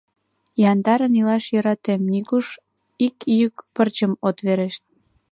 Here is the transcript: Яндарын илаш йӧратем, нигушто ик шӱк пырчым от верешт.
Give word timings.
Яндарын 0.71 1.13
илаш 1.19 1.45
йӧратем, 1.53 2.01
нигушто 2.11 2.59
ик 3.05 3.15
шӱк 3.35 3.55
пырчым 3.73 4.11
от 4.27 4.37
верешт. 4.45 4.83